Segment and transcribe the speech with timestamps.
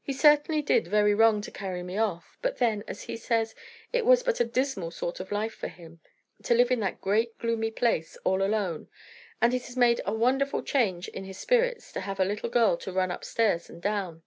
[0.00, 3.56] He certainly did very wrong to carry me off; but then, as he says,
[3.92, 5.98] it was but a dismal sort of life for him,
[6.44, 8.86] to live in that great gloomy place, all alone;
[9.42, 12.76] and it has made a wonderful change in his spirits to have a little girl
[12.76, 14.22] to run up stairs and down.